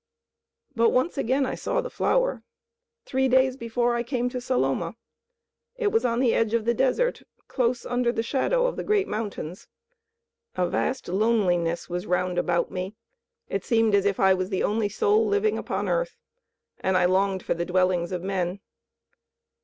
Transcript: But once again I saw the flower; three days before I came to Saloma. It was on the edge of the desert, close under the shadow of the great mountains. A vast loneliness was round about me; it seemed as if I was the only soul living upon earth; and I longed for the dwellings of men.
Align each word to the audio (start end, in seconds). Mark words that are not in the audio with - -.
But 0.75 0.89
once 0.89 1.15
again 1.15 1.45
I 1.45 1.53
saw 1.53 1.79
the 1.79 1.91
flower; 1.91 2.41
three 3.05 3.27
days 3.27 3.55
before 3.55 3.93
I 3.93 4.01
came 4.01 4.29
to 4.29 4.41
Saloma. 4.41 4.95
It 5.75 5.91
was 5.91 6.05
on 6.05 6.19
the 6.19 6.33
edge 6.33 6.55
of 6.55 6.65
the 6.65 6.73
desert, 6.73 7.21
close 7.47 7.85
under 7.85 8.11
the 8.11 8.23
shadow 8.23 8.65
of 8.65 8.77
the 8.77 8.83
great 8.83 9.07
mountains. 9.07 9.67
A 10.55 10.67
vast 10.67 11.07
loneliness 11.07 11.87
was 11.87 12.07
round 12.07 12.39
about 12.39 12.71
me; 12.71 12.95
it 13.47 13.63
seemed 13.63 13.93
as 13.93 14.05
if 14.07 14.19
I 14.19 14.33
was 14.33 14.49
the 14.49 14.63
only 14.63 14.89
soul 14.89 15.23
living 15.27 15.59
upon 15.59 15.87
earth; 15.87 16.17
and 16.79 16.97
I 16.97 17.05
longed 17.05 17.43
for 17.45 17.53
the 17.53 17.63
dwellings 17.65 18.11
of 18.11 18.23
men. 18.23 18.59